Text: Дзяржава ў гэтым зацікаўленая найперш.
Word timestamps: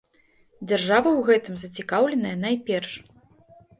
Дзяржава 0.69 1.09
ў 1.17 1.27
гэтым 1.29 1.55
зацікаўленая 1.65 2.35
найперш. 2.49 2.91